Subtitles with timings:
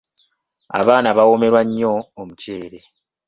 [0.79, 2.79] Abaana bawoomerwa nnyo omuceere.